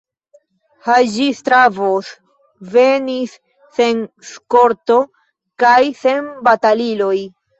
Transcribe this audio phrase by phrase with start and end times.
[0.85, 2.07] Haĝi-Stavros
[2.77, 3.35] venis,
[3.79, 4.97] sen eskorto
[5.65, 7.15] kaj sen bataliloj.